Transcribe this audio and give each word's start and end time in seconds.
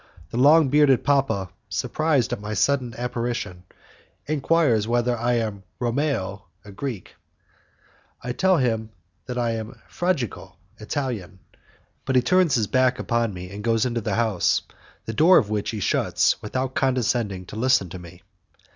The 0.31 0.37
long 0.37 0.69
bearded 0.69 1.03
papa, 1.03 1.51
surprised 1.69 2.33
at 2.33 2.41
my 2.41 2.55
sudden 2.55 2.95
apparition, 2.97 3.65
enquires 4.25 4.87
whether 4.87 5.15
I 5.15 5.33
am 5.33 5.61
Romeo 5.77 6.45
(a 6.65 6.71
Greek); 6.71 7.13
I 8.23 8.31
tell 8.31 8.57
him 8.57 8.89
that 9.27 9.37
I 9.37 9.51
am 9.51 9.79
Fragico 9.87 10.55
(Italian), 10.79 11.37
but 12.05 12.15
he 12.15 12.23
turns 12.23 12.55
his 12.55 12.65
back 12.65 12.97
upon 12.97 13.31
me 13.35 13.51
and 13.51 13.63
goes 13.63 13.85
into 13.85 14.01
his 14.01 14.13
house, 14.15 14.63
the 15.05 15.13
door 15.13 15.37
of 15.37 15.51
which 15.51 15.69
he 15.69 15.79
shuts 15.79 16.41
without 16.41 16.73
condescending 16.73 17.45
to 17.45 17.55
listen 17.55 17.89
to 17.89 17.99
me. 17.99 18.23